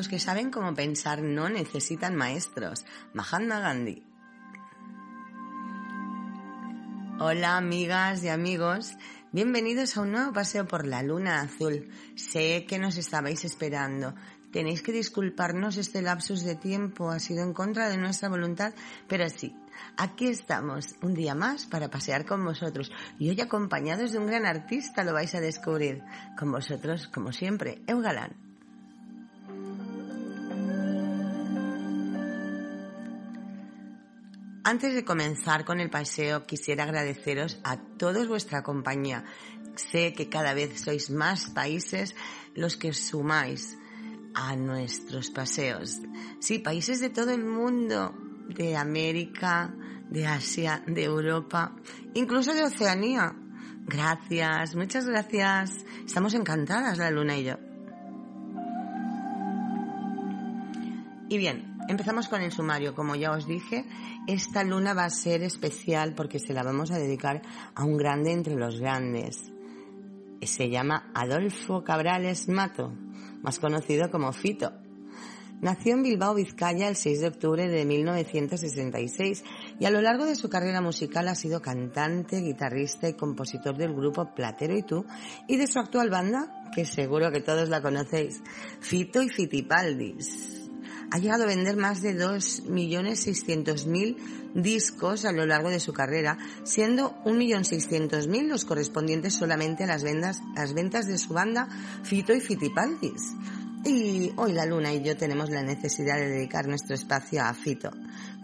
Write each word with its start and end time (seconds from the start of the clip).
Los 0.00 0.08
que 0.08 0.18
saben 0.18 0.50
cómo 0.50 0.72
pensar 0.72 1.20
no 1.20 1.50
necesitan 1.50 2.16
maestros. 2.16 2.86
Mahatma 3.12 3.60
Gandhi. 3.60 4.02
Hola 7.18 7.58
amigas 7.58 8.24
y 8.24 8.30
amigos, 8.30 8.94
bienvenidos 9.30 9.94
a 9.94 10.00
un 10.00 10.12
nuevo 10.12 10.32
paseo 10.32 10.66
por 10.66 10.86
la 10.86 11.02
luna 11.02 11.42
azul. 11.42 11.90
Sé 12.14 12.64
que 12.66 12.78
nos 12.78 12.96
estabais 12.96 13.44
esperando. 13.44 14.14
Tenéis 14.50 14.80
que 14.80 14.92
disculparnos 14.92 15.76
este 15.76 16.00
lapsus 16.00 16.44
de 16.44 16.54
tiempo, 16.54 17.10
ha 17.10 17.18
sido 17.18 17.42
en 17.42 17.52
contra 17.52 17.90
de 17.90 17.98
nuestra 17.98 18.30
voluntad, 18.30 18.72
pero 19.06 19.28
sí, 19.28 19.54
aquí 19.98 20.28
estamos 20.28 20.94
un 21.02 21.12
día 21.12 21.34
más 21.34 21.66
para 21.66 21.90
pasear 21.90 22.24
con 22.24 22.42
vosotros 22.42 22.90
y 23.18 23.28
hoy 23.28 23.38
acompañados 23.42 24.12
de 24.12 24.18
un 24.18 24.28
gran 24.28 24.46
artista 24.46 25.04
lo 25.04 25.12
vais 25.12 25.34
a 25.34 25.42
descubrir. 25.42 26.02
Con 26.38 26.50
vosotros, 26.50 27.06
como 27.08 27.32
siempre, 27.32 27.82
Eugalán. 27.86 28.49
Antes 34.62 34.94
de 34.94 35.04
comenzar 35.04 35.64
con 35.64 35.80
el 35.80 35.88
paseo, 35.88 36.46
quisiera 36.46 36.84
agradeceros 36.84 37.58
a 37.64 37.78
todos 37.78 38.28
vuestra 38.28 38.62
compañía. 38.62 39.24
Sé 39.74 40.12
que 40.12 40.28
cada 40.28 40.52
vez 40.52 40.80
sois 40.80 41.10
más 41.10 41.46
países 41.50 42.14
los 42.54 42.76
que 42.76 42.92
sumáis 42.92 43.78
a 44.34 44.56
nuestros 44.56 45.30
paseos. 45.30 46.00
Sí, 46.40 46.58
países 46.58 47.00
de 47.00 47.08
todo 47.08 47.30
el 47.30 47.42
mundo, 47.42 48.14
de 48.48 48.76
América, 48.76 49.72
de 50.10 50.26
Asia, 50.26 50.82
de 50.86 51.04
Europa, 51.04 51.74
incluso 52.12 52.52
de 52.52 52.64
Oceanía. 52.64 53.34
Gracias, 53.86 54.74
muchas 54.76 55.06
gracias. 55.06 55.86
Estamos 56.04 56.34
encantadas, 56.34 56.98
la 56.98 57.10
luna 57.10 57.38
y 57.38 57.44
yo. 57.44 57.54
Y 61.30 61.38
bien, 61.38 61.69
Empezamos 61.88 62.28
con 62.28 62.42
el 62.42 62.52
sumario. 62.52 62.94
Como 62.94 63.16
ya 63.16 63.32
os 63.32 63.46
dije, 63.46 63.84
esta 64.26 64.62
luna 64.64 64.94
va 64.94 65.04
a 65.04 65.10
ser 65.10 65.42
especial 65.42 66.14
porque 66.14 66.38
se 66.38 66.52
la 66.52 66.62
vamos 66.62 66.90
a 66.90 66.98
dedicar 66.98 67.42
a 67.74 67.84
un 67.84 67.96
grande 67.96 68.32
entre 68.32 68.54
los 68.54 68.80
grandes. 68.80 69.52
Se 70.42 70.70
llama 70.70 71.10
Adolfo 71.14 71.84
Cabrales 71.84 72.48
Mato, 72.48 72.92
más 73.42 73.58
conocido 73.58 74.10
como 74.10 74.32
Fito. 74.32 74.72
Nació 75.60 75.92
en 75.92 76.02
Bilbao, 76.02 76.34
Vizcaya, 76.34 76.88
el 76.88 76.96
6 76.96 77.20
de 77.20 77.28
octubre 77.28 77.68
de 77.68 77.84
1966 77.84 79.44
y 79.78 79.84
a 79.84 79.90
lo 79.90 80.00
largo 80.00 80.24
de 80.24 80.34
su 80.34 80.48
carrera 80.48 80.80
musical 80.80 81.28
ha 81.28 81.34
sido 81.34 81.60
cantante, 81.60 82.40
guitarrista 82.40 83.10
y 83.10 83.14
compositor 83.14 83.76
del 83.76 83.92
grupo 83.92 84.34
Platero 84.34 84.74
y 84.74 84.82
tú 84.82 85.04
y 85.48 85.58
de 85.58 85.66
su 85.66 85.78
actual 85.78 86.08
banda, 86.08 86.70
que 86.74 86.86
seguro 86.86 87.30
que 87.30 87.40
todos 87.40 87.68
la 87.68 87.82
conocéis, 87.82 88.42
Fito 88.80 89.20
y 89.20 89.28
Fitipaldis 89.28 90.59
ha 91.10 91.18
llegado 91.18 91.44
a 91.44 91.48
vender 91.48 91.76
más 91.76 92.02
de 92.02 92.16
2.600.000 92.16 94.16
discos 94.54 95.24
a 95.24 95.32
lo 95.32 95.46
largo 95.46 95.70
de 95.70 95.80
su 95.80 95.92
carrera, 95.92 96.38
siendo 96.64 97.16
1.600.000 97.24 98.46
los 98.46 98.64
correspondientes 98.64 99.34
solamente 99.34 99.82
a 99.84 99.88
las 99.88 100.02
ventas, 100.02 100.40
las 100.54 100.74
ventas 100.74 101.06
de 101.06 101.18
su 101.18 101.34
banda 101.34 101.68
Fito 102.02 102.34
y 102.34 102.40
Fitipaldis. 102.40 103.22
Y 103.84 104.32
hoy 104.36 104.52
la 104.52 104.66
Luna 104.66 104.92
y 104.92 105.02
yo 105.02 105.16
tenemos 105.16 105.48
la 105.48 105.62
necesidad 105.62 106.16
de 106.16 106.28
dedicar 106.28 106.68
nuestro 106.68 106.94
espacio 106.94 107.42
a 107.42 107.54
Fito. 107.54 107.90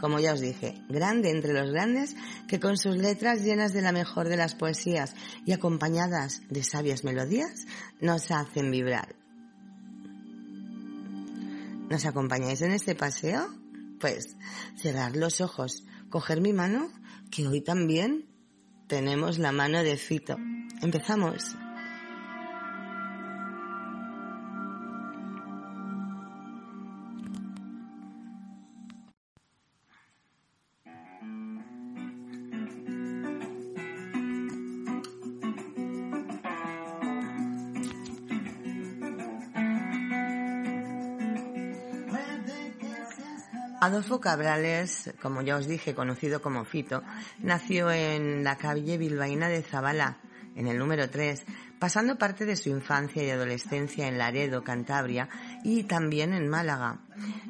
Como 0.01 0.19
ya 0.19 0.33
os 0.33 0.41
dije, 0.41 0.83
grande 0.89 1.31
entre 1.31 1.53
los 1.53 1.71
grandes, 1.71 2.17
que 2.49 2.59
con 2.59 2.79
sus 2.79 2.97
letras 2.97 3.43
llenas 3.43 3.75
de 3.75 3.83
la 3.83 3.93
mejor 3.93 4.29
de 4.29 4.39
las 4.39 4.55
poesías 4.55 5.15
y 5.45 5.53
acompañadas 5.53 6.41
de 6.49 6.65
sabias 6.65 7.05
melodías, 7.05 7.67
nos 8.01 8.31
hacen 8.31 8.71
vibrar. 8.71 9.26
¿Nos 11.89 12.05
acompañáis 12.05 12.63
en 12.63 12.73
este 12.73 12.95
paseo? 12.95 13.47
Pues 14.01 14.37
cerrar 14.77 15.17
los 15.17 15.41
ojos, 15.41 15.85
coger 16.11 16.41
mi 16.41 16.53
mano, 16.53 16.91
que 17.31 17.47
hoy 17.47 17.61
también 17.61 18.27
tenemos 18.89 19.39
la 19.39 19.53
mano 19.53 19.83
de 19.83 19.97
Fito. 19.97 20.37
Empezamos. 20.83 21.57
Adolfo 43.81 44.21
Cabrales, 44.21 45.15
como 45.21 45.43
ya 45.43 45.57
os 45.57 45.67
dije, 45.67 45.95
conocido 45.95 46.41
como 46.41 46.65
Fito, 46.65 47.03
nació 47.41 47.91
en 47.91 48.43
la 48.43 48.57
calle 48.57 48.97
bilbaína 48.97 49.49
de 49.49 49.63
Zabala, 49.63 50.19
en 50.55 50.67
el 50.67 50.79
número 50.79 51.11
3, 51.11 51.45
pasando 51.79 52.17
parte 52.17 52.47
de 52.47 52.57
su 52.57 52.71
infancia 52.71 53.23
y 53.23 53.31
adolescencia 53.31 54.09
en 54.09 54.17
Laredo, 54.17 54.65
Cantabria, 54.65 55.29
y 55.63 55.85
también 55.85 56.33
en 56.33 56.49
Málaga. 56.49 57.01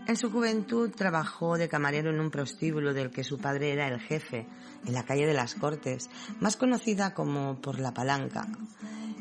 En 0.09 0.17
su 0.17 0.31
juventud 0.31 0.91
trabajó 0.91 1.57
de 1.59 1.69
camarero 1.69 2.11
en 2.11 2.19
un 2.19 2.31
prostíbulo 2.31 2.93
del 2.93 3.11
que 3.11 3.23
su 3.23 3.39
padre 3.39 3.73
era 3.73 3.87
el 3.87 4.01
jefe, 4.01 4.49
en 4.85 4.93
la 4.93 5.05
calle 5.05 5.27
de 5.27 5.35
las 5.35 5.55
Cortes, 5.55 6.11
más 6.41 6.57
conocida 6.57 7.15
como 7.15 7.61
por 7.61 7.79
La 7.79 7.95
Palanca. 7.95 8.47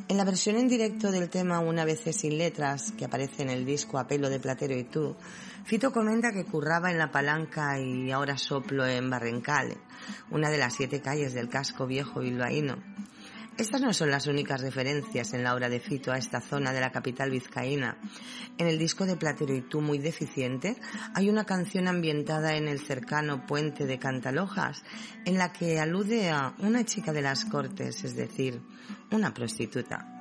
En 0.07 0.17
la 0.17 0.23
versión 0.23 0.57
en 0.57 0.67
directo 0.67 1.11
del 1.11 1.31
tema 1.31 1.59
Una 1.59 1.83
vez 1.83 2.01
sin 2.11 2.37
letras, 2.37 2.91
que 2.91 3.05
aparece 3.05 3.41
en 3.41 3.49
el 3.49 3.65
disco 3.65 3.97
Apelo 3.97 4.29
de 4.29 4.39
Platero 4.39 4.77
y 4.77 4.83
tú, 4.83 5.15
Fito 5.63 5.91
comenta 5.91 6.31
que 6.31 6.45
curraba 6.45 6.91
en 6.91 6.99
La 6.99 7.09
Palanca 7.09 7.79
y 7.79 8.11
ahora 8.11 8.37
soplo 8.37 8.85
en 8.85 9.09
Barrencal, 9.09 9.75
una 10.29 10.51
de 10.51 10.59
las 10.59 10.75
siete 10.75 11.01
calles 11.01 11.33
del 11.33 11.49
casco 11.49 11.87
viejo 11.87 12.19
bilbaíno. 12.19 12.75
Estas 13.57 13.79
no 13.79 13.93
son 13.93 14.11
las 14.11 14.27
únicas 14.27 14.59
referencias 14.59 15.33
en 15.33 15.41
la 15.41 15.55
obra 15.55 15.69
de 15.69 15.79
Fito 15.79 16.11
a 16.11 16.17
esta 16.17 16.41
zona 16.41 16.73
de 16.73 16.81
la 16.81 16.91
capital 16.91 17.31
vizcaína. 17.31 17.97
En 18.57 18.67
el 18.67 18.77
disco 18.77 19.05
de 19.05 19.15
Platero 19.15 19.55
y 19.55 19.61
tú, 19.61 19.79
muy 19.79 19.97
deficiente, 19.97 20.75
hay 21.13 21.29
una 21.29 21.45
canción 21.45 21.87
ambientada 21.87 22.57
en 22.57 22.67
el 22.67 22.81
cercano 22.81 23.45
puente 23.45 23.85
de 23.85 23.97
Cantalojas, 23.97 24.83
en 25.23 25.37
la 25.37 25.53
que 25.53 25.79
alude 25.79 26.29
a 26.31 26.53
una 26.59 26.83
chica 26.83 27.13
de 27.13 27.21
las 27.21 27.45
cortes, 27.45 28.03
es 28.03 28.17
decir, 28.17 28.61
una 29.11 29.33
prostituta. 29.33 30.14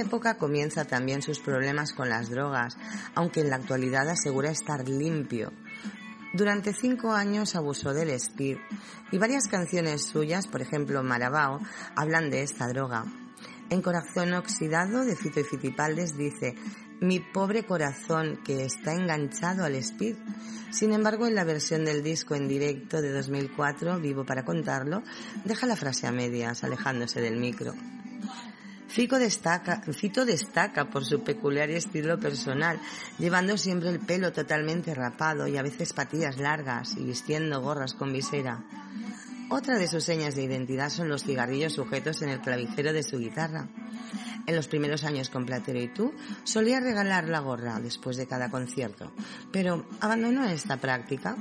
Época 0.00 0.36
comienza 0.36 0.84
también 0.84 1.22
sus 1.22 1.40
problemas 1.40 1.92
con 1.92 2.08
las 2.08 2.30
drogas, 2.30 2.76
aunque 3.14 3.40
en 3.40 3.50
la 3.50 3.56
actualidad 3.56 4.08
asegura 4.08 4.50
estar 4.50 4.88
limpio. 4.88 5.52
Durante 6.34 6.74
cinco 6.74 7.12
años 7.12 7.56
abusó 7.56 7.94
del 7.94 8.10
speed 8.10 8.58
y 9.10 9.18
varias 9.18 9.48
canciones 9.48 10.04
suyas, 10.04 10.46
por 10.46 10.60
ejemplo 10.60 11.02
Marabao, 11.02 11.60
hablan 11.96 12.30
de 12.30 12.42
esta 12.42 12.68
droga. 12.68 13.04
En 13.70 13.82
Corazón 13.82 14.34
Oxidado 14.34 15.04
de 15.04 15.16
Fito 15.16 15.40
y 15.40 15.44
Fitipaldes 15.44 16.16
dice, 16.16 16.54
mi 17.00 17.20
pobre 17.20 17.64
corazón 17.64 18.40
que 18.44 18.64
está 18.64 18.92
enganchado 18.92 19.64
al 19.64 19.74
speed. 19.76 20.16
Sin 20.70 20.92
embargo, 20.92 21.26
en 21.26 21.34
la 21.34 21.44
versión 21.44 21.84
del 21.84 22.02
disco 22.02 22.34
en 22.34 22.48
directo 22.48 23.00
de 23.00 23.12
2004, 23.12 24.00
Vivo 24.00 24.24
para 24.24 24.44
contarlo, 24.44 25.02
deja 25.44 25.66
la 25.66 25.76
frase 25.76 26.06
a 26.06 26.12
medias, 26.12 26.64
alejándose 26.64 27.20
del 27.20 27.38
micro. 27.38 27.74
Fico 28.88 29.18
destaca, 29.18 29.82
Fito 29.92 30.24
destaca 30.24 30.88
por 30.88 31.04
su 31.04 31.22
peculiar 31.22 31.70
estilo 31.70 32.18
personal, 32.18 32.80
llevando 33.18 33.56
siempre 33.58 33.90
el 33.90 34.00
pelo 34.00 34.32
totalmente 34.32 34.94
rapado 34.94 35.46
y 35.46 35.56
a 35.56 35.62
veces 35.62 35.92
patillas 35.92 36.38
largas 36.38 36.96
y 36.96 37.04
vistiendo 37.04 37.60
gorras 37.60 37.94
con 37.94 38.12
visera. 38.12 38.64
Otra 39.50 39.78
de 39.78 39.88
sus 39.88 40.04
señas 40.04 40.34
de 40.34 40.44
identidad 40.44 40.90
son 40.90 41.08
los 41.08 41.24
cigarrillos 41.24 41.74
sujetos 41.74 42.22
en 42.22 42.30
el 42.30 42.40
clavijero 42.40 42.92
de 42.92 43.02
su 43.02 43.18
guitarra. 43.18 43.68
En 44.46 44.56
los 44.56 44.68
primeros 44.68 45.04
años 45.04 45.28
con 45.28 45.44
Platero 45.44 45.80
y 45.80 45.88
tú, 45.88 46.12
solía 46.44 46.80
regalar 46.80 47.28
la 47.28 47.40
gorra 47.40 47.80
después 47.80 48.16
de 48.16 48.26
cada 48.26 48.50
concierto, 48.50 49.12
pero 49.52 49.86
abandonó 50.00 50.44
esta 50.48 50.78
práctica. 50.78 51.36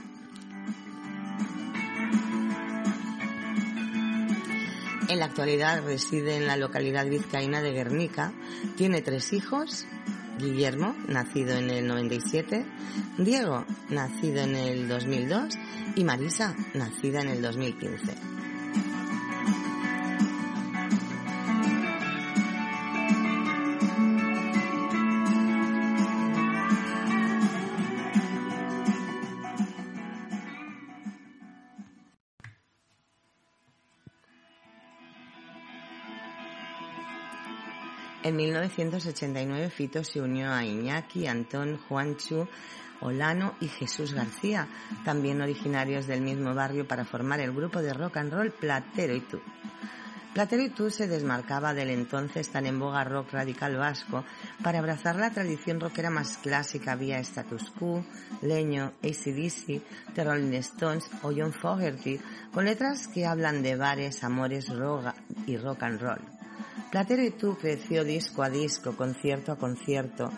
En 5.09 5.19
la 5.19 5.25
actualidad 5.25 5.83
reside 5.85 6.35
en 6.35 6.47
la 6.47 6.57
localidad 6.57 7.05
vizcaína 7.05 7.61
de 7.61 7.71
Guernica, 7.71 8.33
tiene 8.75 9.01
tres 9.01 9.31
hijos, 9.31 9.85
Guillermo, 10.37 10.95
nacido 11.07 11.55
en 11.55 11.69
el 11.69 11.87
97, 11.87 12.65
Diego, 13.17 13.65
nacido 13.89 14.41
en 14.41 14.55
el 14.55 14.89
2002, 14.89 15.55
y 15.95 16.03
Marisa, 16.03 16.55
nacida 16.73 17.21
en 17.21 17.29
el 17.29 17.41
2015. 17.41 18.15
En 38.27 38.35
1989 38.35 39.69
Fito 39.69 40.03
se 40.03 40.19
unió 40.19 40.51
a 40.51 40.65
Iñaki, 40.65 41.27
Antón, 41.27 41.77
Juanchu, 41.77 42.45
Olano 42.99 43.55
y 43.61 43.69
Jesús 43.69 44.13
García, 44.13 44.67
también 45.05 45.41
originarios 45.41 46.07
del 46.07 46.19
mismo 46.19 46.53
barrio, 46.53 46.85
para 46.85 47.05
formar 47.05 47.39
el 47.39 47.53
grupo 47.53 47.81
de 47.81 47.93
rock 47.93 48.17
and 48.17 48.33
roll 48.33 48.51
Platero 48.51 49.15
y 49.15 49.21
tú. 49.21 49.39
Platero 50.33 50.61
y 50.61 50.69
tú 50.71 50.89
se 50.89 51.07
desmarcaba 51.07 51.73
del 51.73 51.89
entonces 51.89 52.49
tan 52.49 52.65
en 52.65 52.77
boga 52.79 53.05
rock 53.05 53.31
radical 53.31 53.77
vasco 53.77 54.25
para 54.61 54.79
abrazar 54.79 55.15
la 55.15 55.31
tradición 55.31 55.79
rockera 55.79 56.09
más 56.09 56.37
clásica 56.37 56.97
vía 56.97 57.19
Status 57.19 57.71
Quo, 57.79 58.03
Leño, 58.41 58.91
ACDC, 59.03 59.81
The 60.13 60.25
Rolling 60.25 60.53
Stones 60.55 61.09
o 61.21 61.31
John 61.33 61.53
Fogerty, 61.53 62.19
con 62.53 62.65
letras 62.65 63.07
que 63.07 63.25
hablan 63.25 63.63
de 63.63 63.77
bares, 63.77 64.21
amores, 64.25 64.67
roga 64.67 65.15
y 65.45 65.55
rock 65.55 65.83
and 65.83 66.01
roll. 66.01 66.36
Platero 66.97 67.21
y 67.21 67.29
creció 67.29 68.03
disco 68.03 68.41
a 68.41 68.49
disco, 68.49 68.97
concierto 68.97 69.51
a 69.51 69.55
concierto. 69.55 70.31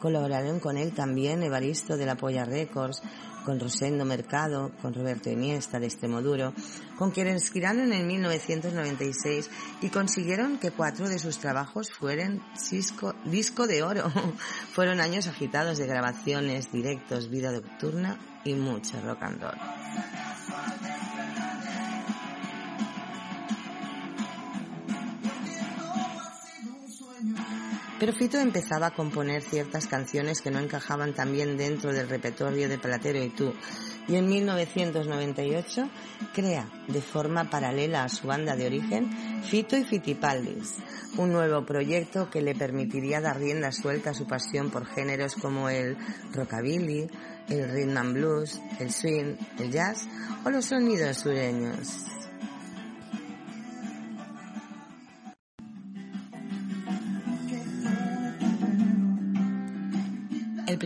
Colaboraron 0.00 0.60
con 0.60 0.78
él 0.78 0.94
también 0.94 1.42
Evaristo 1.42 1.98
de 1.98 2.06
la 2.06 2.14
Polla 2.14 2.46
Records, 2.46 3.02
con 3.44 3.60
Rosendo 3.60 4.06
Mercado, 4.06 4.72
con 4.80 4.94
Roberto 4.94 5.28
Iniesta 5.28 5.78
de 5.78 5.84
Extremoduro, 5.84 6.54
con 6.96 7.10
quienes 7.10 7.50
giraron 7.50 7.92
en 7.92 8.06
1996 8.06 9.50
y 9.82 9.90
consiguieron 9.90 10.56
que 10.56 10.70
cuatro 10.70 11.06
de 11.06 11.18
sus 11.18 11.36
trabajos 11.36 11.90
fueran 11.92 12.42
disco, 12.70 13.14
disco 13.26 13.66
de 13.66 13.82
oro. 13.82 14.10
Fueron 14.72 15.00
años 15.00 15.26
agitados 15.26 15.76
de 15.76 15.86
grabaciones, 15.86 16.72
directos, 16.72 17.28
vida 17.28 17.52
nocturna 17.52 18.18
y 18.42 18.54
mucho 18.54 18.98
rock 19.02 19.22
and 19.22 19.42
roll. 19.42 20.25
Pero 27.98 28.12
Fito 28.12 28.38
empezaba 28.38 28.88
a 28.88 28.94
componer 28.94 29.42
ciertas 29.42 29.86
canciones 29.86 30.42
que 30.42 30.50
no 30.50 30.58
encajaban 30.58 31.14
también 31.14 31.56
dentro 31.56 31.94
del 31.94 32.10
repertorio 32.10 32.68
de 32.68 32.78
Platero 32.78 33.22
y 33.22 33.30
tú. 33.30 33.54
Y 34.06 34.16
en 34.16 34.28
1998 34.28 35.88
crea, 36.34 36.68
de 36.88 37.00
forma 37.00 37.48
paralela 37.48 38.04
a 38.04 38.08
su 38.10 38.26
banda 38.26 38.54
de 38.54 38.66
origen, 38.66 39.42
Fito 39.44 39.78
y 39.78 39.84
Fitipaldis, 39.84 40.74
un 41.16 41.32
nuevo 41.32 41.64
proyecto 41.64 42.28
que 42.28 42.42
le 42.42 42.54
permitiría 42.54 43.22
dar 43.22 43.38
rienda 43.38 43.72
suelta 43.72 44.10
a 44.10 44.14
su 44.14 44.26
pasión 44.26 44.70
por 44.70 44.86
géneros 44.86 45.34
como 45.34 45.70
el 45.70 45.96
rockabilly, 46.32 47.08
el 47.48 47.70
rhythm 47.70 47.96
and 47.96 48.12
blues, 48.12 48.60
el 48.78 48.92
swing, 48.92 49.36
el 49.58 49.72
jazz 49.72 50.06
o 50.44 50.50
los 50.50 50.66
sonidos 50.66 51.16
sureños. 51.16 52.15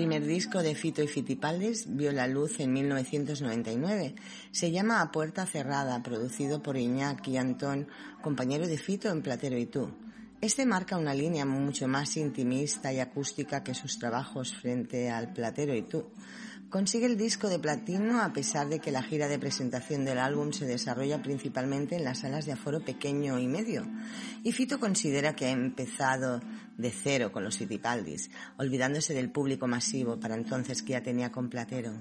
Primer 0.00 0.24
disco 0.24 0.62
de 0.62 0.74
Fito 0.74 1.02
y 1.02 1.08
Fitipaldes 1.08 1.94
vio 1.94 2.10
la 2.10 2.26
luz 2.26 2.58
en 2.58 2.72
1999. 2.72 4.14
Se 4.50 4.70
llama 4.70 5.02
A 5.02 5.12
Puerta 5.12 5.44
Cerrada, 5.44 6.02
producido 6.02 6.62
por 6.62 6.78
Iñaki 6.78 7.36
Antón, 7.36 7.86
compañero 8.22 8.66
de 8.66 8.78
Fito 8.78 9.10
en 9.10 9.20
Platero 9.20 9.58
y 9.58 9.66
tú. 9.66 9.90
Este 10.40 10.64
marca 10.64 10.96
una 10.96 11.12
línea 11.12 11.44
mucho 11.44 11.86
más 11.86 12.16
intimista 12.16 12.90
y 12.90 12.98
acústica 12.98 13.62
que 13.62 13.74
sus 13.74 13.98
trabajos 13.98 14.54
frente 14.54 15.10
al 15.10 15.34
Platero 15.34 15.74
y 15.74 15.82
tú. 15.82 16.06
Consigue 16.70 17.04
el 17.04 17.18
disco 17.18 17.50
de 17.50 17.58
platino 17.58 18.22
a 18.22 18.32
pesar 18.32 18.70
de 18.70 18.78
que 18.78 18.90
la 18.90 19.02
gira 19.02 19.28
de 19.28 19.38
presentación 19.38 20.06
del 20.06 20.16
álbum 20.16 20.52
se 20.52 20.64
desarrolla 20.64 21.20
principalmente 21.20 21.96
en 21.96 22.04
las 22.04 22.20
salas 22.20 22.46
de 22.46 22.52
aforo 22.52 22.80
pequeño 22.80 23.38
y 23.38 23.48
medio. 23.48 23.86
Y 24.42 24.52
Fito 24.52 24.80
considera 24.80 25.36
que 25.36 25.44
ha 25.44 25.50
empezado 25.50 26.40
de 26.78 26.90
cero 26.90 27.32
con 27.32 27.44
los 27.44 27.58
Fittipaldis, 27.58 28.30
olvidándose 28.56 29.12
del 29.12 29.30
público 29.30 29.66
masivo 29.66 30.18
para 30.18 30.36
entonces 30.36 30.82
que 30.82 30.92
ya 30.92 31.02
tenía 31.02 31.30
con 31.30 31.50
Platero. 31.50 31.92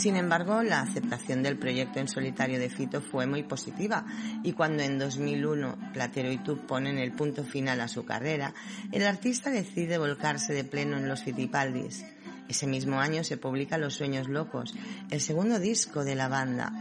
Sin 0.00 0.16
embargo, 0.16 0.62
la 0.62 0.80
aceptación 0.80 1.42
del 1.42 1.58
proyecto 1.58 2.00
en 2.00 2.08
solitario 2.08 2.58
de 2.58 2.70
Fito 2.70 3.02
fue 3.02 3.26
muy 3.26 3.42
positiva 3.42 4.06
y 4.42 4.54
cuando 4.54 4.82
en 4.82 4.98
2001 4.98 5.92
Platero 5.92 6.32
y 6.32 6.38
Tú 6.38 6.56
ponen 6.66 6.96
el 6.96 7.12
punto 7.12 7.44
final 7.44 7.82
a 7.82 7.86
su 7.86 8.06
carrera, 8.06 8.54
el 8.92 9.06
artista 9.06 9.50
decide 9.50 9.98
volcarse 9.98 10.54
de 10.54 10.64
pleno 10.64 10.96
en 10.96 11.06
los 11.06 11.22
Fitipaldis. 11.22 12.02
Ese 12.48 12.66
mismo 12.66 12.98
año 12.98 13.24
se 13.24 13.36
publica 13.36 13.76
Los 13.76 13.92
Sueños 13.92 14.26
Locos, 14.26 14.74
el 15.10 15.20
segundo 15.20 15.58
disco 15.58 16.02
de 16.02 16.14
la 16.14 16.28
banda, 16.28 16.72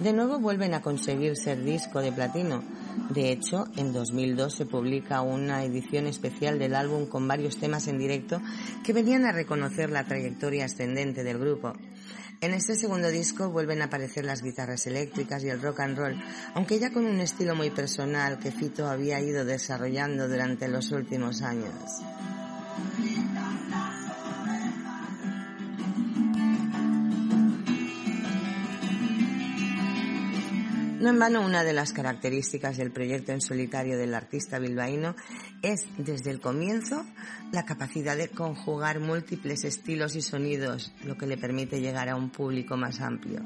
De 0.00 0.12
nuevo 0.12 0.38
vuelven 0.38 0.74
a 0.74 0.82
conseguir 0.82 1.36
ser 1.36 1.64
disco 1.64 2.00
de 2.00 2.12
platino. 2.12 2.62
De 3.08 3.30
hecho, 3.30 3.66
en 3.76 3.94
2002 3.94 4.52
se 4.54 4.66
publica 4.66 5.22
una 5.22 5.64
edición 5.64 6.06
especial 6.06 6.58
del 6.58 6.74
álbum 6.74 7.06
con 7.06 7.26
varios 7.26 7.56
temas 7.56 7.88
en 7.88 7.98
directo 7.98 8.42
que 8.84 8.92
venían 8.92 9.24
a 9.24 9.32
reconocer 9.32 9.88
la 9.88 10.04
trayectoria 10.04 10.66
ascendente 10.66 11.24
del 11.24 11.38
grupo. 11.38 11.72
En 12.42 12.52
este 12.52 12.74
segundo 12.74 13.08
disco 13.08 13.50
vuelven 13.50 13.80
a 13.80 13.86
aparecer 13.86 14.26
las 14.26 14.42
guitarras 14.42 14.86
eléctricas 14.86 15.42
y 15.42 15.48
el 15.48 15.62
rock 15.62 15.80
and 15.80 15.96
roll, 15.96 16.22
aunque 16.54 16.78
ya 16.78 16.92
con 16.92 17.06
un 17.06 17.20
estilo 17.20 17.54
muy 17.54 17.70
personal 17.70 18.38
que 18.38 18.52
Fito 18.52 18.86
había 18.86 19.18
ido 19.20 19.46
desarrollando 19.46 20.28
durante 20.28 20.68
los 20.68 20.92
últimos 20.92 21.40
años. 21.40 21.72
No 30.98 31.10
en 31.10 31.18
vano, 31.18 31.44
una 31.44 31.62
de 31.62 31.74
las 31.74 31.92
características 31.92 32.78
del 32.78 32.90
proyecto 32.90 33.32
en 33.32 33.42
solitario 33.42 33.98
del 33.98 34.14
artista 34.14 34.58
bilbaíno 34.58 35.14
es, 35.60 35.86
desde 35.98 36.30
el 36.30 36.40
comienzo, 36.40 37.04
la 37.52 37.66
capacidad 37.66 38.16
de 38.16 38.28
conjugar 38.28 38.98
múltiples 38.98 39.64
estilos 39.64 40.16
y 40.16 40.22
sonidos, 40.22 40.94
lo 41.04 41.18
que 41.18 41.26
le 41.26 41.36
permite 41.36 41.82
llegar 41.82 42.08
a 42.08 42.16
un 42.16 42.30
público 42.30 42.78
más 42.78 43.02
amplio. 43.02 43.44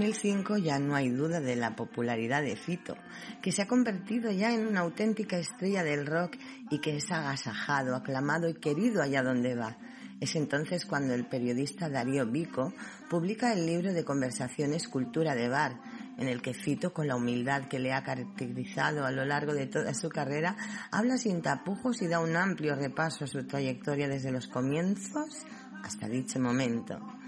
2005 0.00 0.56
ya 0.56 0.78
no 0.78 0.94
hay 0.96 1.10
duda 1.10 1.40
de 1.40 1.56
la 1.56 1.76
popularidad 1.76 2.42
de 2.42 2.56
Fito, 2.56 2.96
que 3.42 3.52
se 3.52 3.60
ha 3.60 3.68
convertido 3.68 4.30
ya 4.30 4.54
en 4.54 4.66
una 4.66 4.80
auténtica 4.80 5.36
estrella 5.36 5.84
del 5.84 6.06
rock 6.06 6.38
y 6.70 6.80
que 6.80 6.96
es 6.96 7.12
agasajado, 7.12 7.94
aclamado 7.94 8.48
y 8.48 8.54
querido 8.54 9.02
allá 9.02 9.22
donde 9.22 9.54
va. 9.54 9.76
Es 10.18 10.36
entonces 10.36 10.86
cuando 10.86 11.12
el 11.12 11.26
periodista 11.26 11.90
Darío 11.90 12.26
Vico 12.26 12.72
publica 13.10 13.52
el 13.52 13.66
libro 13.66 13.92
de 13.92 14.02
conversaciones 14.02 14.88
Cultura 14.88 15.34
de 15.34 15.50
Bar, 15.50 15.78
en 16.16 16.28
el 16.28 16.40
que 16.40 16.54
Fito, 16.54 16.94
con 16.94 17.06
la 17.06 17.16
humildad 17.16 17.68
que 17.68 17.78
le 17.78 17.92
ha 17.92 18.02
caracterizado 18.02 19.04
a 19.04 19.10
lo 19.10 19.26
largo 19.26 19.52
de 19.52 19.66
toda 19.66 19.92
su 19.92 20.08
carrera, 20.08 20.56
habla 20.90 21.18
sin 21.18 21.42
tapujos 21.42 22.00
y 22.00 22.08
da 22.08 22.20
un 22.20 22.36
amplio 22.36 22.74
repaso 22.74 23.24
a 23.24 23.28
su 23.28 23.46
trayectoria 23.46 24.08
desde 24.08 24.32
los 24.32 24.48
comienzos 24.48 25.44
hasta 25.82 26.08
dicho 26.08 26.40
momento. 26.40 27.19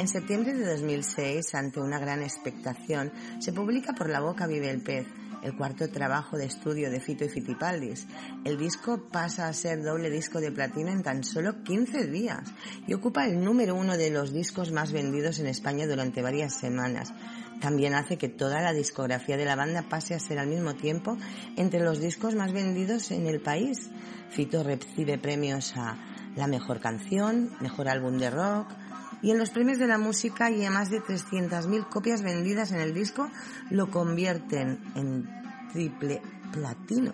En 0.00 0.08
septiembre 0.08 0.54
de 0.54 0.64
2006, 0.64 1.54
ante 1.54 1.78
una 1.78 1.98
gran 1.98 2.22
expectación, 2.22 3.12
se 3.38 3.52
publica 3.52 3.92
Por 3.92 4.08
la 4.08 4.20
boca 4.20 4.46
vive 4.46 4.70
el 4.70 4.80
pez, 4.80 5.06
el 5.42 5.54
cuarto 5.54 5.90
trabajo 5.90 6.38
de 6.38 6.46
estudio 6.46 6.90
de 6.90 7.00
Fito 7.00 7.26
y 7.26 7.28
Fitipaldis. 7.28 8.06
El 8.46 8.56
disco 8.56 9.08
pasa 9.12 9.46
a 9.46 9.52
ser 9.52 9.82
doble 9.82 10.08
disco 10.08 10.40
de 10.40 10.52
platino 10.52 10.90
en 10.90 11.02
tan 11.02 11.22
solo 11.22 11.62
15 11.64 12.06
días 12.06 12.50
y 12.86 12.94
ocupa 12.94 13.26
el 13.26 13.44
número 13.44 13.74
uno 13.74 13.98
de 13.98 14.08
los 14.08 14.32
discos 14.32 14.72
más 14.72 14.90
vendidos 14.90 15.38
en 15.38 15.48
España 15.48 15.86
durante 15.86 16.22
varias 16.22 16.54
semanas. 16.54 17.12
También 17.60 17.92
hace 17.92 18.16
que 18.16 18.30
toda 18.30 18.62
la 18.62 18.72
discografía 18.72 19.36
de 19.36 19.44
la 19.44 19.54
banda 19.54 19.82
pase 19.82 20.14
a 20.14 20.18
ser 20.18 20.38
al 20.38 20.48
mismo 20.48 20.76
tiempo 20.76 21.18
entre 21.56 21.80
los 21.80 22.00
discos 22.00 22.34
más 22.34 22.54
vendidos 22.54 23.10
en 23.10 23.26
el 23.26 23.42
país. 23.42 23.90
Fito 24.30 24.62
recibe 24.62 25.18
premios 25.18 25.76
a 25.76 25.98
la 26.36 26.46
mejor 26.46 26.80
canción, 26.80 27.50
mejor 27.60 27.90
álbum 27.90 28.16
de 28.16 28.30
rock, 28.30 28.72
y 29.22 29.30
en 29.30 29.38
los 29.38 29.50
premios 29.50 29.78
de 29.78 29.86
la 29.86 29.98
música 29.98 30.50
y 30.50 30.64
a 30.64 30.70
más 30.70 30.90
de 30.90 31.00
300.000 31.00 31.88
copias 31.88 32.22
vendidas 32.22 32.72
en 32.72 32.80
el 32.80 32.94
disco 32.94 33.30
lo 33.70 33.90
convierten 33.90 34.78
en 34.94 35.28
triple 35.72 36.22
platino. 36.52 37.12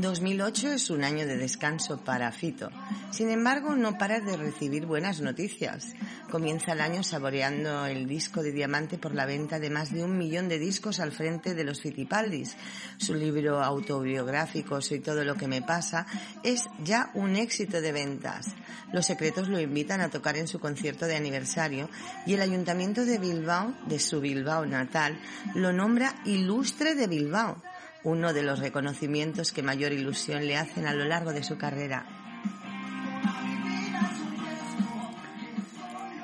...2008 0.00 0.68
es 0.72 0.88
un 0.88 1.04
año 1.04 1.26
de 1.26 1.36
descanso 1.36 1.98
para 1.98 2.32
Fito. 2.32 2.70
Sin 3.10 3.28
embargo, 3.28 3.74
no 3.74 3.98
para 3.98 4.20
de 4.20 4.36
recibir 4.36 4.86
buenas 4.86 5.20
noticias. 5.20 5.92
Comienza 6.30 6.72
el 6.72 6.80
año 6.80 7.02
saboreando 7.02 7.84
el 7.84 8.06
disco 8.06 8.42
de 8.42 8.52
diamante 8.52 8.96
por 8.96 9.14
la 9.14 9.26
venta 9.26 9.58
de 9.58 9.68
más 9.68 9.92
de 9.92 10.02
un 10.02 10.16
millón 10.16 10.48
de 10.48 10.58
discos 10.58 11.00
al 11.00 11.12
frente 11.12 11.54
de 11.54 11.64
los 11.64 11.82
Fitipaldis. 11.82 12.56
Su 12.96 13.14
libro 13.14 13.62
autobiográfico 13.62 14.80
Soy 14.80 15.00
todo 15.00 15.22
lo 15.22 15.34
que 15.34 15.48
me 15.48 15.60
pasa 15.60 16.06
es 16.42 16.68
ya 16.82 17.10
un 17.12 17.36
éxito 17.36 17.80
de 17.82 17.92
ventas. 17.92 18.54
Los 18.92 19.06
secretos 19.06 19.48
lo 19.48 19.60
invitan 19.60 20.00
a 20.00 20.08
tocar 20.08 20.36
en 20.36 20.48
su 20.48 20.60
concierto 20.60 21.06
de 21.06 21.16
aniversario 21.16 21.90
y 22.26 22.34
el 22.34 22.40
ayuntamiento 22.40 23.04
de 23.04 23.18
Bilbao, 23.18 23.74
de 23.86 23.98
su 23.98 24.20
Bilbao 24.20 24.64
natal, 24.64 25.20
lo 25.54 25.72
nombra 25.72 26.14
ilustre 26.24 26.94
de 26.94 27.06
Bilbao 27.06 27.62
uno 28.04 28.32
de 28.32 28.42
los 28.42 28.58
reconocimientos 28.58 29.52
que 29.52 29.62
mayor 29.62 29.92
ilusión 29.92 30.46
le 30.46 30.56
hacen 30.56 30.86
a 30.86 30.94
lo 30.94 31.04
largo 31.04 31.32
de 31.32 31.42
su 31.42 31.58
carrera. 31.58 32.06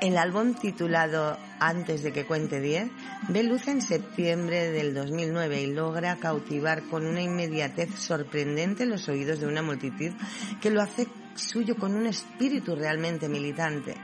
El 0.01 0.19
álbum 0.19 0.55
titulado 0.55 1.39
Antes 1.59 2.03
de 2.03 2.13
que 2.13 2.27
cuente 2.27 2.61
10 2.61 2.91
ve 3.29 3.43
luz 3.43 3.67
en 3.67 3.81
septiembre 3.81 4.71
del 4.71 4.95
2009 4.95 5.63
y 5.63 5.67
logra 5.73 6.17
cautivar 6.17 6.83
con 6.85 7.07
una 7.07 7.23
inmediatez 7.23 7.99
sorprendente 7.99 8.85
los 8.85 9.09
oídos 9.09 9.41
de 9.41 9.47
una 9.47 9.63
multitud 9.63 10.13
que 10.61 10.71
lo 10.71 10.83
hace 10.83 11.09
suyo 11.35 11.77
con 11.77 11.97
un 11.97 12.07
espíritu 12.07 12.77
realmente 12.77 13.29
militante 13.29 13.97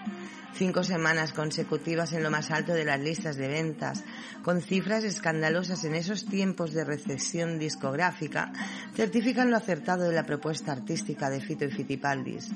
cinco 0.55 0.85
semanas 0.85 1.33
consecutivas 1.33 2.13
en 2.13 2.23
lo 2.23 2.31
más 2.31 2.51
alto 2.51 2.73
de 2.73 2.85
las 2.85 3.01
listas 3.01 3.37
de 3.37 3.49
ventas, 3.49 4.05
con 4.43 4.61
cifras 4.61 5.05
escandalosas 5.05 5.85
en 5.85 5.95
esos 5.95 6.27
tiempos 6.27 6.73
de 6.73 6.85
recesión 6.85 7.59
discográfica, 7.59 8.53
certifican 8.95 9.51
lo 9.51 9.57
acertado 9.57 10.05
de 10.05 10.15
la 10.15 10.25
propuesta 10.25 10.73
artística 10.73 11.31
de 11.31 11.41
Fito 11.41 11.65
y 11.65 11.71
Fitipaldis. 11.71 12.51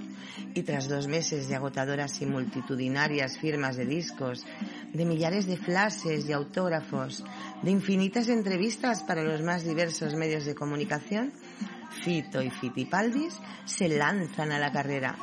Y 0.54 0.62
tras 0.62 0.88
dos 0.88 1.06
meses 1.08 1.48
de 1.48 1.56
agotadoras 1.56 2.20
y 2.20 2.26
multitudinarias 2.26 3.38
firmas 3.38 3.76
de 3.76 3.86
discos, 3.86 4.44
de 4.92 5.04
millares 5.04 5.46
de 5.46 5.56
flashes 5.56 6.28
y 6.28 6.32
autógrafos, 6.32 7.24
de 7.62 7.70
infinitas 7.70 8.28
entrevistas 8.28 9.02
para 9.02 9.22
los 9.22 9.42
más 9.42 9.64
diversos 9.64 10.14
medios 10.14 10.44
de 10.44 10.54
comunicación, 10.54 11.32
Fito 12.02 12.42
y 12.42 12.50
Fitipaldis 12.50 13.40
se 13.64 13.88
lanzan 13.88 14.52
a 14.52 14.58
la 14.58 14.70
carrera 14.70 15.16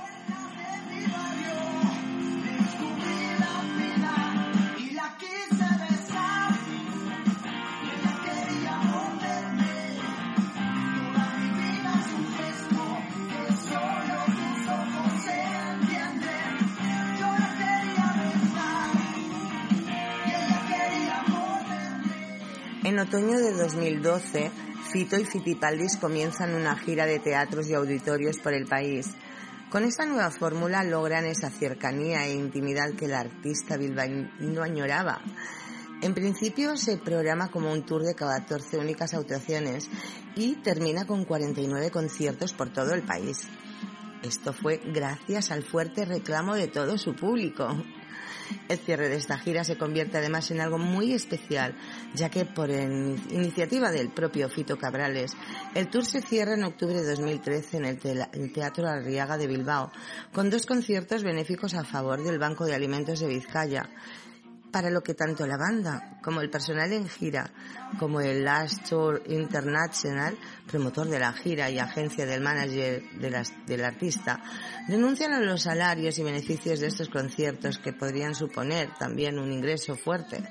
En 22.93 22.99
otoño 22.99 23.39
de 23.39 23.53
2012, 23.53 24.51
Fito 24.91 25.19
y 25.19 25.25
Fitipaldis 25.25 25.97
comienzan 25.97 26.53
una 26.53 26.77
gira 26.77 27.07
de 27.07 27.17
teatros 27.17 27.67
y 27.67 27.73
auditorios 27.73 28.37
por 28.37 28.53
el 28.53 28.67
país. 28.67 29.07
Con 29.71 29.83
esta 29.83 30.05
nueva 30.05 30.29
fórmula 30.29 30.83
logran 30.83 31.25
esa 31.25 31.49
cercanía 31.49 32.27
e 32.27 32.35
intimidad 32.35 32.93
que 32.93 33.05
el 33.05 33.15
artista 33.15 33.77
bilbaíno 33.77 34.61
añoraba. 34.61 35.23
En 36.03 36.13
principio 36.13 36.77
se 36.77 36.97
programa 36.97 37.49
como 37.49 37.73
un 37.73 37.83
tour 37.83 38.03
de 38.03 38.13
14 38.13 38.77
únicas 38.77 39.15
actuaciones 39.15 39.89
y 40.35 40.57
termina 40.57 41.07
con 41.07 41.25
49 41.25 41.89
conciertos 41.89 42.53
por 42.53 42.71
todo 42.71 42.93
el 42.93 43.01
país. 43.01 43.47
Esto 44.21 44.53
fue 44.53 44.79
gracias 44.85 45.49
al 45.49 45.63
fuerte 45.63 46.05
reclamo 46.05 46.53
de 46.53 46.67
todo 46.67 46.99
su 46.99 47.15
público. 47.15 47.75
El 48.67 48.77
cierre 48.77 49.09
de 49.09 49.15
esta 49.15 49.37
gira 49.37 49.63
se 49.63 49.77
convierte 49.77 50.17
además 50.17 50.51
en 50.51 50.61
algo 50.61 50.77
muy 50.77 51.13
especial, 51.13 51.75
ya 52.13 52.29
que 52.29 52.45
por 52.45 52.69
iniciativa 52.69 53.91
del 53.91 54.09
propio 54.09 54.49
Fito 54.49 54.77
Cabrales, 54.77 55.33
el 55.75 55.89
tour 55.89 56.05
se 56.05 56.21
cierra 56.21 56.53
en 56.53 56.63
octubre 56.63 57.01
de 57.01 57.09
2013 57.09 57.77
en 57.77 57.85
el 57.85 58.53
Teatro 58.53 58.87
Arriaga 58.87 59.37
de 59.37 59.47
Bilbao, 59.47 59.91
con 60.31 60.49
dos 60.49 60.65
conciertos 60.65 61.23
benéficos 61.23 61.73
a 61.73 61.83
favor 61.83 62.23
del 62.23 62.39
Banco 62.39 62.65
de 62.65 62.75
Alimentos 62.75 63.19
de 63.19 63.27
Vizcaya 63.27 63.89
para 64.73 64.89
lo 64.89 65.01
que 65.03 65.13
tanto 65.13 65.45
la 65.45 65.55
banda 65.55 66.17
como 66.23 66.41
el 66.41 66.49
personal 66.49 66.91
en 66.91 67.07
gira, 67.07 67.53
como 67.99 68.21
el 68.21 68.43
Last 68.43 68.89
Tour 68.89 69.21
International, 69.27 70.35
promotor 70.65 71.07
de 71.07 71.19
la 71.19 71.31
gira 71.31 71.69
y 71.69 71.77
agencia 71.77 72.25
del 72.25 72.41
manager 72.41 73.03
del 73.67 73.85
artista, 73.85 74.41
denuncian 74.87 75.45
los 75.45 75.61
salarios 75.61 76.17
y 76.17 76.23
beneficios 76.23 76.79
de 76.79 76.87
estos 76.87 77.09
conciertos 77.09 77.77
que 77.77 77.93
podrían 77.93 78.33
suponer 78.33 78.89
también 78.97 79.37
un 79.37 79.51
ingreso 79.51 79.95
fuerte. 79.95 80.43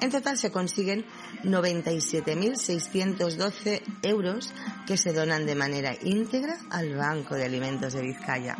En 0.00 0.12
total 0.12 0.38
se 0.38 0.52
consiguen 0.52 1.04
97.612 1.42 3.82
euros 4.02 4.54
que 4.86 4.96
se 4.96 5.12
donan 5.12 5.46
de 5.46 5.56
manera 5.56 5.96
íntegra 6.00 6.58
al 6.70 6.94
Banco 6.94 7.34
de 7.34 7.46
Alimentos 7.46 7.94
de 7.94 8.02
Vizcaya. 8.02 8.56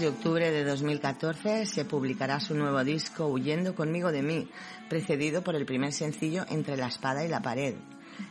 De 0.00 0.08
octubre 0.08 0.50
de 0.50 0.64
2014 0.64 1.66
se 1.66 1.84
publicará 1.84 2.40
su 2.40 2.54
nuevo 2.54 2.82
disco 2.82 3.26
Huyendo 3.26 3.74
conmigo 3.74 4.10
de 4.10 4.22
mí, 4.22 4.48
precedido 4.88 5.42
por 5.42 5.54
el 5.56 5.66
primer 5.66 5.92
sencillo 5.92 6.46
Entre 6.48 6.78
la 6.78 6.86
espada 6.86 7.22
y 7.22 7.28
la 7.28 7.42
pared. 7.42 7.74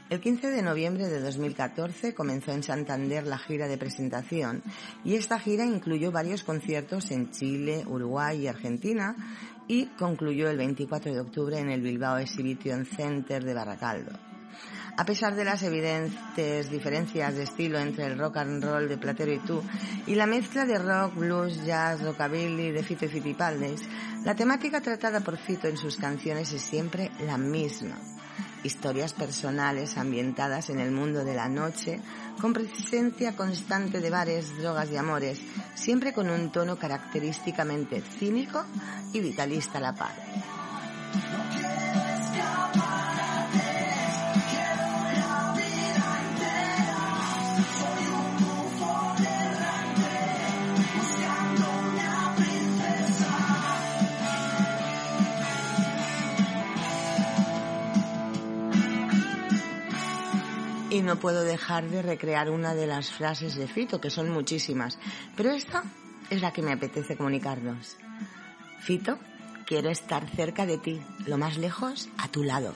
El 0.10 0.20
15 0.20 0.50
de 0.50 0.64
noviembre 0.64 1.08
de 1.08 1.20
2014 1.20 2.16
comenzó 2.16 2.54
en 2.54 2.64
Santander 2.64 3.28
la 3.28 3.38
gira 3.38 3.68
de 3.68 3.78
presentación 3.78 4.64
y 5.06 5.14
esta 5.14 5.40
gira 5.40 5.64
incluyó 5.64 6.12
varios 6.12 6.44
conciertos 6.44 7.12
en 7.12 7.30
Chile, 7.30 7.84
Uruguay 7.86 8.42
y 8.42 8.48
Argentina 8.48 9.16
y 9.68 9.86
concluyó 9.98 10.50
el 10.50 10.58
24 10.58 11.14
de 11.14 11.20
octubre 11.20 11.60
en 11.60 11.70
el 11.70 11.82
Bilbao 11.82 12.18
Exhibition 12.18 12.86
Center 12.86 13.44
de 13.44 13.54
Barracaldo. 13.54 14.29
A 15.00 15.06
pesar 15.06 15.34
de 15.34 15.46
las 15.46 15.64
evidentes 15.64 16.70
diferencias 16.70 17.34
de 17.34 17.44
estilo 17.44 17.80
entre 17.80 18.06
el 18.06 18.20
rock 18.20 18.36
and 18.36 18.62
roll 18.62 18.90
de 18.90 18.98
Platero 18.98 19.32
y 19.32 19.40
tú 19.40 19.64
y 20.06 20.16
la 20.16 20.26
mezcla 20.26 20.66
de 20.66 20.78
rock, 20.78 21.16
blues, 21.16 21.64
jazz, 21.64 22.02
rockabilly 22.04 22.72
de 22.72 22.84
Fito 22.84 23.06
y 23.06 23.08
Fitipaldes, 23.08 23.84
la 24.26 24.36
temática 24.36 24.82
tratada 24.82 25.22
por 25.22 25.38
Fito 25.38 25.70
en 25.70 25.78
sus 25.78 25.96
canciones 25.96 26.52
es 26.52 26.62
siempre 26.62 27.12
la 27.22 27.38
misma 27.38 27.96
historias 28.66 29.14
personales 29.14 29.98
ambientadas 29.98 30.70
en 30.70 30.80
el 30.80 30.92
mundo 30.92 31.24
de 31.24 31.34
la 31.34 31.48
noche, 31.48 32.02
con 32.42 32.52
presencia 32.52 33.38
constante 33.38 34.02
de 34.02 34.10
bares, 34.10 34.58
drogas 34.58 34.92
y 34.92 34.98
amores, 34.98 35.40
siempre 35.76 36.12
con 36.12 36.30
un 36.30 36.52
tono 36.52 36.78
característicamente 36.78 38.02
cínico 38.02 38.66
y 39.14 39.22
vitalista 39.22 39.78
a 39.78 39.82
la 39.82 39.96
par. 39.96 40.12
No 61.10 61.20
puedo 61.20 61.44
dejar 61.44 61.90
de 61.90 62.04
recrear 62.04 62.52
una 62.52 62.76
de 62.76 62.86
las 62.86 63.10
frases 63.10 63.56
de 63.56 63.68
Fito, 63.68 64.00
que 64.00 64.12
son 64.12 64.30
muchísimas, 64.30 65.00
pero 65.36 65.50
esta 65.50 65.84
es 66.30 66.40
la 66.40 66.54
que 66.54 66.62
me 66.62 66.72
apetece 66.72 67.18
comunicarnos. 67.18 67.98
Fito, 68.80 69.18
quiero 69.66 69.90
estar 69.90 70.30
cerca 70.30 70.68
de 70.68 70.78
ti, 70.78 71.02
lo 71.26 71.40
más 71.40 71.58
lejos, 71.58 72.10
a 72.20 72.28
tu 72.28 72.44
lado. 72.44 72.76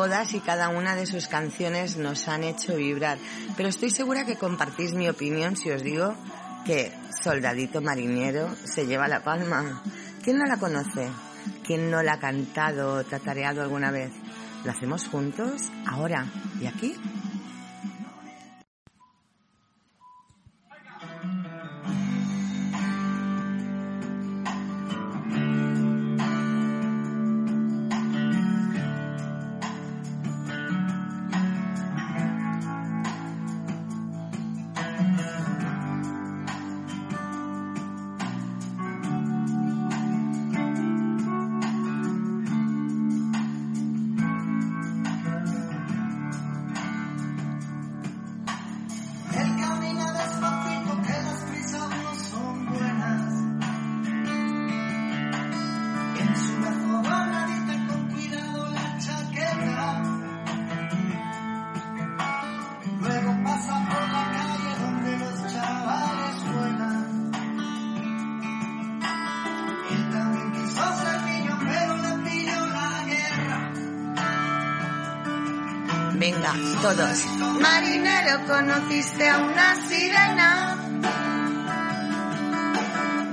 Todas 0.00 0.32
y 0.32 0.40
cada 0.40 0.70
una 0.70 0.96
de 0.96 1.04
sus 1.04 1.26
canciones 1.26 1.98
nos 1.98 2.26
han 2.26 2.42
hecho 2.42 2.74
vibrar, 2.74 3.18
pero 3.54 3.68
estoy 3.68 3.90
segura 3.90 4.24
que 4.24 4.38
compartís 4.38 4.94
mi 4.94 5.10
opinión 5.10 5.58
si 5.58 5.70
os 5.70 5.82
digo 5.82 6.14
que 6.64 6.90
Soldadito 7.22 7.82
Marinero 7.82 8.48
se 8.64 8.86
lleva 8.86 9.08
la 9.08 9.22
palma. 9.22 9.82
¿Quién 10.24 10.38
no 10.38 10.46
la 10.46 10.56
conoce? 10.56 11.06
¿Quién 11.66 11.90
no 11.90 12.02
la 12.02 12.14
ha 12.14 12.18
cantado 12.18 12.94
o 12.94 13.04
tatareado 13.04 13.60
alguna 13.60 13.90
vez? 13.90 14.10
¿Lo 14.64 14.70
hacemos 14.70 15.06
juntos? 15.06 15.70
¿Ahora? 15.86 16.32
¿Y 16.62 16.66
aquí? 16.66 16.94
Todos. 76.80 77.26
Marinero, 77.60 78.46
conociste 78.46 79.28
a 79.28 79.38
una 79.38 79.74
sirena. 79.88 80.76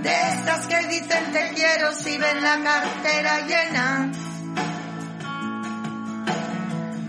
De 0.01 0.29
estas 0.33 0.67
que 0.67 0.87
dicen 0.87 1.31
te 1.31 1.53
quiero 1.55 1.93
si 1.93 2.17
ven 2.17 2.43
la 2.43 2.59
cartera 2.61 3.39
llena. 3.47 4.11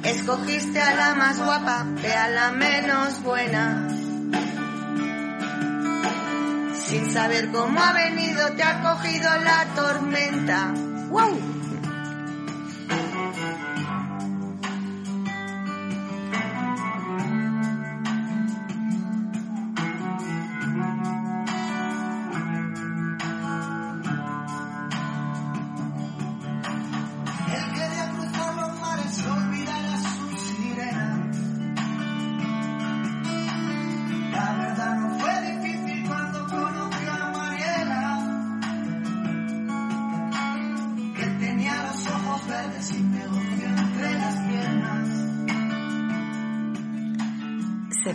Escogiste 0.03 0.81
a 0.81 0.95
la 0.95 1.15
más 1.17 1.39
guapa 1.39 1.87
que 2.01 2.13
a 2.13 2.29
la 2.29 2.51
menos 2.53 3.23
buena. 3.23 3.89
Sin 6.87 7.13
saber 7.13 7.51
cómo 7.51 7.81
ha 7.81 7.93
venido 7.93 8.53
te 8.53 8.63
ha 8.63 8.81
cogido 8.81 9.29
la 9.39 9.65
tormenta. 9.75 10.73
¡Wow! 11.11 11.58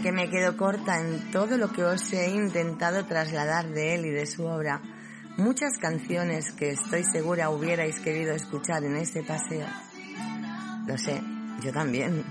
Que 0.04 0.12
me 0.12 0.30
quedo 0.30 0.58
corta 0.58 1.00
en 1.00 1.32
todo 1.32 1.58
lo 1.58 1.72
que 1.72 1.86
os 1.86 2.12
he 2.12 2.30
intentado 2.30 3.06
trasladar 3.06 3.70
de 3.70 3.96
él 3.96 4.06
y 4.06 4.12
de 4.12 4.26
su 4.26 4.44
obra. 4.44 4.82
Muchas 5.38 5.78
canciones 5.80 6.52
que 6.52 6.72
estoy 6.72 7.06
segura 7.06 7.50
hubierais 7.50 8.02
querido 8.02 8.34
escuchar 8.34 8.84
en 8.84 8.98
este 8.98 9.24
paseo. 9.24 9.66
Lo 10.86 10.98
sé, 10.98 11.22
yo 11.62 11.72
también. 11.72 12.22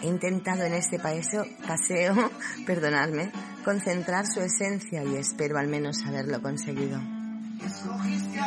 He 0.00 0.06
intentado 0.06 0.62
en 0.62 0.74
este 0.74 1.00
paseo, 1.00 1.44
paseo, 1.66 2.30
perdonadme, 2.66 3.32
concentrar 3.64 4.24
su 4.24 4.40
esencia 4.40 5.02
y 5.02 5.16
espero 5.16 5.58
al 5.58 5.66
menos 5.66 6.06
haberlo 6.06 6.40
conseguido. 6.40 7.00
Y 7.60 8.38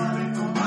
ahora 0.00 0.59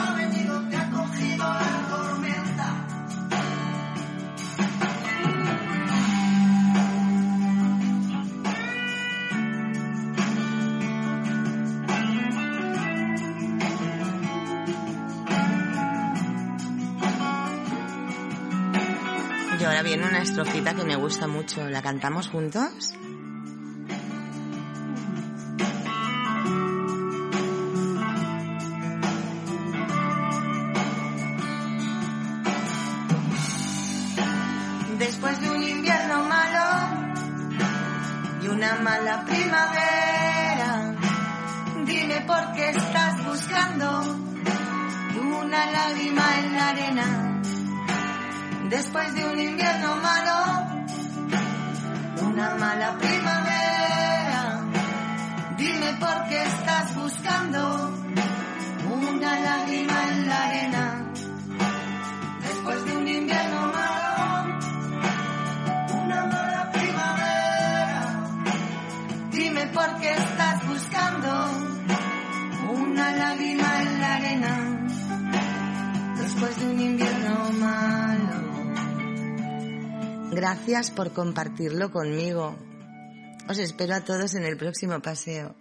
viene 19.84 20.08
una 20.08 20.22
estrofita 20.22 20.74
que 20.74 20.84
me 20.84 20.96
gusta 20.96 21.28
mucho. 21.28 21.70
¿La 21.70 21.82
cantamos 21.82 22.30
juntos? 22.30 22.94
Gracias 80.44 80.92
por 80.92 81.14
compartirlo 81.14 81.90
conmigo. 81.90 82.54
Os 83.48 83.60
espero 83.60 83.96
a 83.96 84.02
todos 84.04 84.36
en 84.36 84.44
el 84.44 84.58
próximo 84.58 85.00
paseo. 85.02 85.56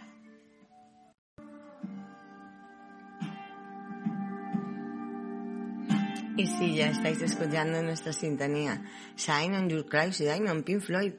Y 6.37 6.49
si 6.49 6.75
ya 6.75 6.88
estáis 6.88 7.23
escuchando 7.23 7.81
nuestra 7.81 8.12
sintonía 8.12 8.83
Shine 9.16 9.57
on 9.57 9.68
Your 9.68 9.87
Cloud, 9.87 10.11
Shine 10.11 10.51
on 10.51 10.64
Pink 10.64 10.81
Floyd, 10.81 11.12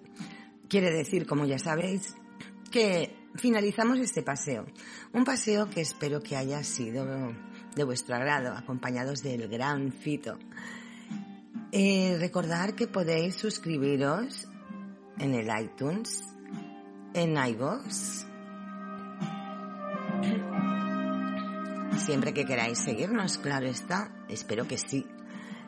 quiere 0.68 0.92
decir, 0.92 1.26
como 1.26 1.46
ya 1.46 1.58
sabéis, 1.58 2.18
que 2.70 3.16
finalizamos 3.36 3.98
este 4.00 4.24
paseo. 4.24 4.66
Un 5.14 5.24
paseo 5.24 5.70
que 5.70 5.80
espero 5.80 6.22
que 6.22 6.36
haya 6.36 6.62
sido 6.66 7.08
de 7.78 7.84
vuestro 7.86 8.16
agrado, 8.16 8.58
acompañados 8.58 9.24
del 9.24 9.48
gran 9.48 9.94
Fito. 9.94 10.38
Eh, 11.76 12.18
recordar 12.20 12.76
que 12.76 12.86
podéis 12.86 13.36
suscribiros 13.36 14.48
en 15.18 15.34
el 15.34 15.48
iTunes, 15.60 16.22
en 17.16 17.36
iVoox, 17.36 18.28
siempre 21.98 22.32
que 22.32 22.46
queráis 22.46 22.78
seguirnos, 22.78 23.40
claro 23.40 23.66
está, 23.66 24.12
espero 24.30 24.68
que 24.68 24.78
sí. 24.78 25.08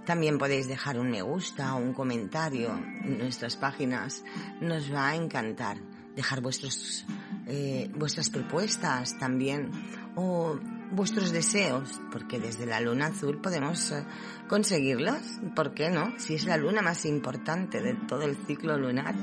También 0.05 0.37
podéis 0.37 0.67
dejar 0.67 0.99
un 0.99 1.09
me 1.09 1.23
gusta 1.23 1.73
o 1.73 1.79
un 1.79 1.93
comentario. 1.93 2.69
En 3.03 3.17
nuestras 3.17 3.55
páginas, 3.55 4.23
nos 4.61 4.93
va 4.93 5.09
a 5.09 5.15
encantar. 5.15 5.77
Dejar 6.15 6.39
vuestros, 6.39 7.03
eh, 7.47 7.89
vuestras 7.95 8.29
propuestas 8.29 9.17
también. 9.17 9.71
O 10.15 10.59
vuestros 10.91 11.31
deseos, 11.31 11.99
porque 12.11 12.39
desde 12.39 12.65
la 12.65 12.79
luna 12.79 13.07
azul 13.07 13.39
podemos 13.41 13.91
eh, 13.91 14.05
conseguirlos, 14.47 15.21
¿por 15.55 15.73
qué 15.73 15.89
no? 15.89 16.13
Si 16.17 16.35
es 16.35 16.45
la 16.45 16.57
luna 16.57 16.81
más 16.81 17.05
importante 17.05 17.81
de 17.81 17.95
todo 18.07 18.23
el 18.23 18.35
ciclo 18.35 18.77
lunar. 18.77 19.15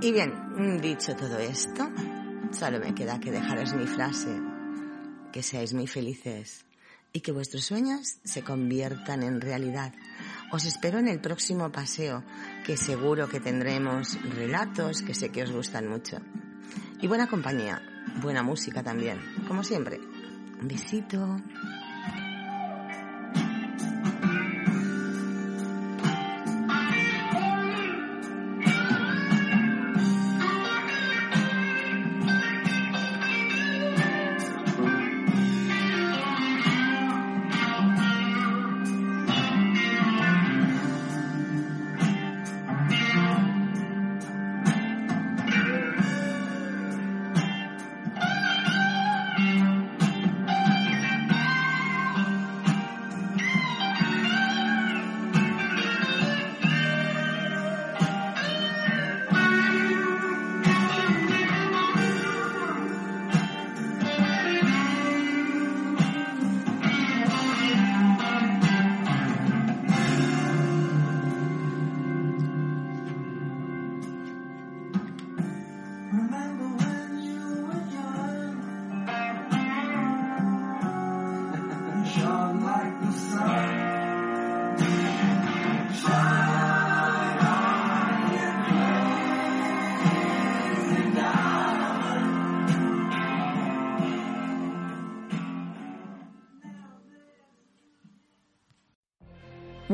Y 0.00 0.12
bien, 0.12 0.80
dicho 0.80 1.16
todo 1.16 1.38
esto, 1.38 1.90
solo 2.52 2.78
me 2.78 2.94
queda 2.94 3.18
que 3.18 3.32
dejaros 3.32 3.74
mi 3.74 3.86
frase, 3.86 4.40
que 5.32 5.42
seáis 5.42 5.72
muy 5.72 5.86
felices 5.86 6.64
y 7.12 7.20
que 7.20 7.32
vuestros 7.32 7.64
sueños 7.64 8.18
se 8.24 8.42
conviertan 8.42 9.22
en 9.22 9.40
realidad. 9.40 9.94
Os 10.52 10.64
espero 10.64 10.98
en 10.98 11.08
el 11.08 11.20
próximo 11.20 11.72
paseo, 11.72 12.22
que 12.64 12.76
seguro 12.76 13.28
que 13.28 13.40
tendremos 13.40 14.18
relatos 14.34 15.02
que 15.02 15.14
sé 15.14 15.30
que 15.30 15.42
os 15.42 15.50
gustan 15.50 15.88
mucho. 15.88 16.18
Y 17.00 17.06
buena 17.06 17.26
compañía, 17.26 17.82
buena 18.22 18.42
música 18.42 18.82
también, 18.82 19.18
como 19.46 19.62
siempre. 19.62 20.00
Un 20.60 20.68
besito. 20.68 21.40